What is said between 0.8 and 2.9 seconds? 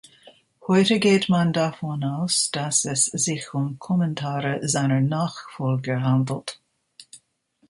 geht man davon aus, dass